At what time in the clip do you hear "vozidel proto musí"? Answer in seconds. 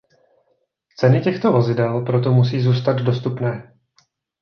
1.51-2.61